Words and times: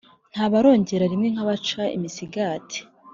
Nta 0.33 0.45
baronkera 0.51 1.05
rimwe 1.11 1.27
nk’abaca 1.33 1.83
imisigati. 1.97 2.79